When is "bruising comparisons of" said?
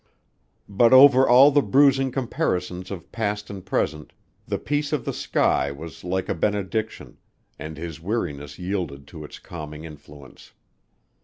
1.61-3.11